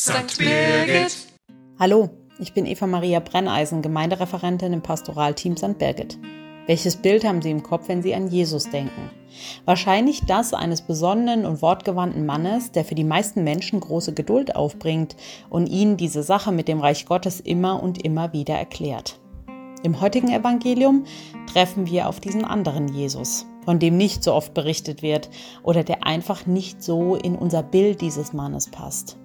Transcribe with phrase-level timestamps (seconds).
[0.00, 0.38] St.
[0.38, 1.14] Birgit.
[1.78, 2.08] Hallo,
[2.38, 5.76] ich bin Eva Maria Brenneisen, Gemeindereferentin im Pastoralteam St.
[5.76, 6.18] Birgit.
[6.66, 9.10] Welches Bild haben Sie im Kopf, wenn Sie an Jesus denken?
[9.66, 15.16] Wahrscheinlich das eines besonnenen und wortgewandten Mannes, der für die meisten Menschen große Geduld aufbringt
[15.50, 19.20] und ihnen diese Sache mit dem Reich Gottes immer und immer wieder erklärt.
[19.82, 21.04] Im heutigen Evangelium
[21.52, 25.28] treffen wir auf diesen anderen Jesus, von dem nicht so oft berichtet wird
[25.62, 29.18] oder der einfach nicht so in unser Bild dieses Mannes passt.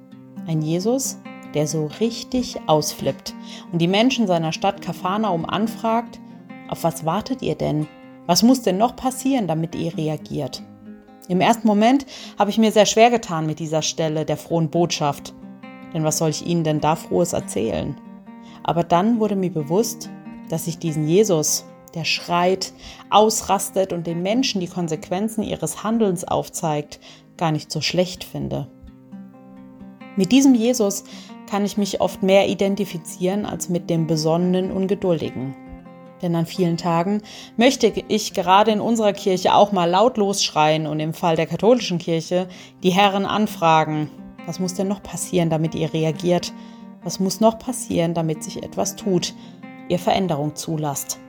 [0.47, 1.17] Ein Jesus,
[1.53, 3.33] der so richtig ausflippt
[3.71, 6.19] und die Menschen seiner Stadt Kapharnaum anfragt,
[6.69, 7.87] auf was wartet ihr denn?
[8.27, 10.63] Was muss denn noch passieren, damit ihr reagiert?
[11.27, 12.05] Im ersten Moment
[12.37, 15.33] habe ich mir sehr schwer getan mit dieser Stelle der frohen Botschaft.
[15.93, 17.99] Denn was soll ich Ihnen denn da frohes erzählen?
[18.63, 20.09] Aber dann wurde mir bewusst,
[20.49, 21.65] dass ich diesen Jesus,
[21.95, 22.73] der schreit,
[23.09, 26.99] ausrastet und den Menschen die Konsequenzen ihres Handelns aufzeigt,
[27.37, 28.67] gar nicht so schlecht finde.
[30.15, 31.03] Mit diesem Jesus
[31.49, 35.55] kann ich mich oft mehr identifizieren als mit dem besonnenen und geduldigen.
[36.21, 37.21] Denn an vielen Tagen
[37.57, 41.97] möchte ich gerade in unserer Kirche auch mal lautlos schreien und im Fall der katholischen
[41.97, 42.47] Kirche
[42.83, 44.09] die Herren anfragen,
[44.45, 46.53] was muss denn noch passieren, damit ihr reagiert?
[47.03, 49.33] Was muss noch passieren, damit sich etwas tut,
[49.89, 51.19] ihr Veränderung zulasst?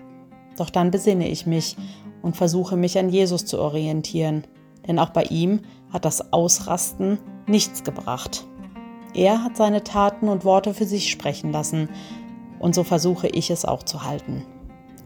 [0.56, 1.76] Doch dann besinne ich mich
[2.22, 4.44] und versuche mich an Jesus zu orientieren,
[4.86, 5.60] denn auch bei ihm
[5.92, 8.46] hat das Ausrasten nichts gebracht.
[9.16, 11.88] Er hat seine Taten und Worte für sich sprechen lassen,
[12.58, 14.44] und so versuche ich es auch zu halten.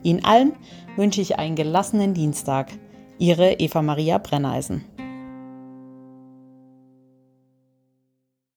[0.02, 0.54] Ihnen allen
[0.96, 2.72] wünsche ich einen gelassenen Dienstag.
[3.18, 4.84] Ihre Eva Maria Brenneisen.